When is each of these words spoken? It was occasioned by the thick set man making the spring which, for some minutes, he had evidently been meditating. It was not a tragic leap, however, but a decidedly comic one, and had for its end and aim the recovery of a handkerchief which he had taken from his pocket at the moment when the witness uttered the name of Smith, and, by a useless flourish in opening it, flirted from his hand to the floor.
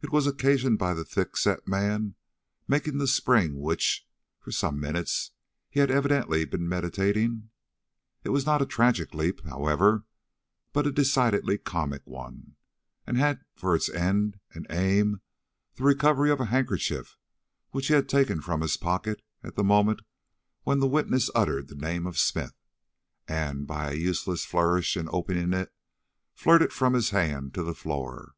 It 0.00 0.10
was 0.10 0.26
occasioned 0.26 0.78
by 0.78 0.94
the 0.94 1.04
thick 1.04 1.36
set 1.36 1.68
man 1.68 2.14
making 2.66 2.96
the 2.96 3.06
spring 3.06 3.60
which, 3.60 4.08
for 4.38 4.50
some 4.52 4.80
minutes, 4.80 5.32
he 5.68 5.80
had 5.80 5.90
evidently 5.90 6.46
been 6.46 6.66
meditating. 6.66 7.50
It 8.24 8.30
was 8.30 8.46
not 8.46 8.62
a 8.62 8.64
tragic 8.64 9.12
leap, 9.12 9.44
however, 9.44 10.06
but 10.72 10.86
a 10.86 10.90
decidedly 10.90 11.58
comic 11.58 12.00
one, 12.06 12.56
and 13.06 13.18
had 13.18 13.44
for 13.54 13.74
its 13.76 13.90
end 13.90 14.40
and 14.54 14.66
aim 14.70 15.20
the 15.74 15.84
recovery 15.84 16.30
of 16.30 16.40
a 16.40 16.46
handkerchief 16.46 17.18
which 17.70 17.88
he 17.88 17.92
had 17.92 18.08
taken 18.08 18.40
from 18.40 18.62
his 18.62 18.78
pocket 18.78 19.20
at 19.44 19.56
the 19.56 19.62
moment 19.62 20.00
when 20.62 20.78
the 20.80 20.88
witness 20.88 21.28
uttered 21.34 21.68
the 21.68 21.74
name 21.76 22.06
of 22.06 22.16
Smith, 22.16 22.54
and, 23.28 23.66
by 23.66 23.90
a 23.90 23.94
useless 23.94 24.46
flourish 24.46 24.96
in 24.96 25.06
opening 25.12 25.52
it, 25.52 25.70
flirted 26.34 26.72
from 26.72 26.94
his 26.94 27.10
hand 27.10 27.52
to 27.52 27.62
the 27.62 27.74
floor. 27.74 28.32